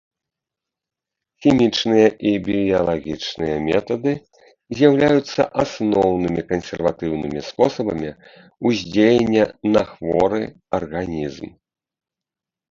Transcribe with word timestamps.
Хімічныя 1.45 2.07
і 2.29 2.31
біялагічныя 2.47 3.57
метады 3.67 4.13
з'яўляюцца 4.79 5.41
асноўнымі 5.65 6.41
кансерватыўнымі 6.53 7.45
спосабамі 7.51 8.09
ўздзеяння 8.71 9.45
на 9.77 9.81
хворы 9.93 10.43
арганізм. 10.83 11.47